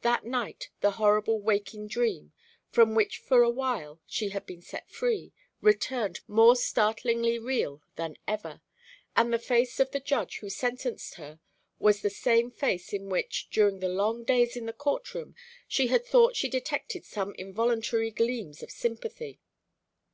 [0.00, 2.32] That night the horrible waking dream,
[2.70, 8.62] from which for awhile she had been free, returned more startlingly real than ever,
[9.14, 11.40] and the face of the Judge who sentenced her
[11.78, 15.36] was the same face in which, during the long days in the court room,
[15.68, 19.40] she had thought she detected some involuntary gleams of sympathy.